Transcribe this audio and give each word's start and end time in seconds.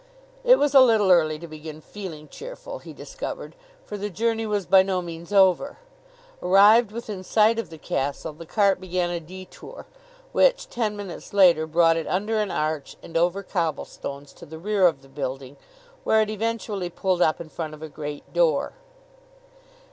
It 0.43 0.57
was 0.57 0.73
a 0.73 0.79
little 0.79 1.11
early 1.11 1.37
to 1.37 1.47
begin 1.47 1.79
feeling 1.79 2.27
cheerful, 2.27 2.79
he 2.79 2.91
discovered, 2.91 3.55
for 3.85 3.99
the 3.99 4.09
journey 4.09 4.47
was 4.47 4.65
by 4.65 4.81
no 4.81 4.99
means 4.99 5.31
over. 5.31 5.77
Arrived 6.41 6.91
within 6.91 7.23
sight 7.23 7.59
of 7.59 7.69
the 7.69 7.77
castle, 7.77 8.33
the 8.33 8.47
cart 8.47 8.81
began 8.81 9.11
a 9.11 9.19
detour, 9.19 9.85
which, 10.31 10.67
ten 10.71 10.97
minutes 10.97 11.33
later, 11.33 11.67
brought 11.67 11.97
it 11.97 12.07
under 12.07 12.39
an 12.39 12.49
arch 12.49 12.97
and 13.03 13.15
over 13.15 13.43
cobblestones 13.43 14.33
to 14.33 14.47
the 14.47 14.57
rear 14.57 14.87
of 14.87 15.03
the 15.03 15.07
building, 15.07 15.55
where 16.03 16.21
it 16.23 16.31
eventually 16.31 16.89
pulled 16.89 17.21
up 17.21 17.39
in 17.39 17.47
front 17.47 17.75
of 17.75 17.83
a 17.83 17.87
great 17.87 18.33
door. 18.33 18.73